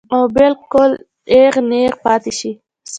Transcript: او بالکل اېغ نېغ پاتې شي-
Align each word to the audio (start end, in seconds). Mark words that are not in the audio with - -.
او 0.13 0.21
بالکل 0.35 0.91
اېغ 1.31 1.55
نېغ 1.69 1.93
پاتې 2.03 2.31
شي- 2.39 2.51